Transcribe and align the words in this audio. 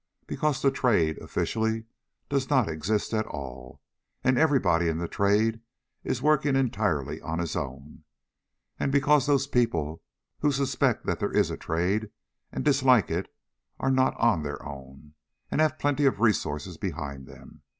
Because 0.25 0.63
the 0.63 0.71
Trade, 0.71 1.19
officially, 1.19 1.85
does 2.27 2.49
not 2.49 2.67
exist 2.67 3.13
at 3.13 3.27
all, 3.27 3.81
and 4.23 4.35
everybody 4.35 4.87
in 4.87 4.97
the 4.97 5.07
Trade 5.07 5.61
is 6.03 6.23
working 6.23 6.55
entirely 6.55 7.21
on 7.21 7.37
his 7.37 7.55
own; 7.55 8.03
and 8.79 8.91
because 8.91 9.27
those 9.27 9.45
people 9.45 10.01
who 10.39 10.51
suspect 10.51 11.05
that 11.05 11.19
there 11.19 11.31
is 11.31 11.51
a 11.51 11.55
Trade 11.55 12.09
and 12.51 12.65
dislike 12.65 13.11
it 13.11 13.31
are 13.79 13.91
not 13.91 14.17
on 14.19 14.41
their 14.41 14.65
own, 14.65 15.13
but 15.51 15.59
have 15.59 15.77
plenty 15.77 16.05
of 16.05 16.19
resources 16.19 16.77
behind 16.77 17.27
them. 17.27 17.61